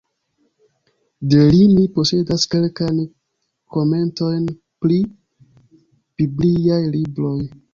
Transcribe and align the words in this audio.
De 1.33 1.41
li 1.49 1.59
ni 1.73 1.83
posedas 1.97 2.45
kelkajn 2.55 2.97
komentojn 3.77 4.49
pri 4.85 4.99
bibliaj 6.23 6.83
libroj. 6.99 7.39